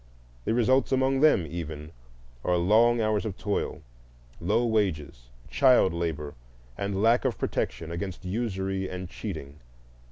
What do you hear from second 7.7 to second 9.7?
against usury and cheating.